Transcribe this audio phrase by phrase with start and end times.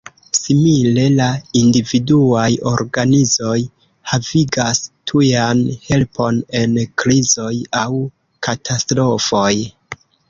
[0.35, 1.25] Simile, la
[1.59, 3.59] individuaj organizoj
[4.13, 4.81] havigas
[5.11, 7.87] tujan helpon en krizoj aŭ
[8.49, 9.49] katastrofoj.